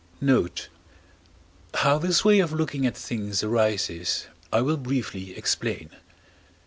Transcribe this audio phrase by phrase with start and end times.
[0.19, 0.67] Note.
[1.75, 5.91] How this way of looking at things arises, I will briefly explain.